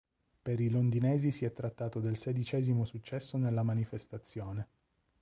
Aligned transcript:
Per 0.41 0.59
i 0.59 0.69
londinesi 0.71 1.29
si 1.31 1.45
è 1.45 1.53
trattato 1.53 1.99
del 1.99 2.17
sedicesimo 2.17 2.85
successo 2.85 3.37
nella 3.37 3.61
manifestazione. 3.61 4.67